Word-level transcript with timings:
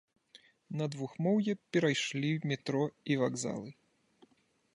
На 0.79 0.85
двухмоўе 0.95 1.53
перайшлі 1.77 2.31
метро 2.53 2.83
і 3.13 3.19
вакзалы. 3.27 3.71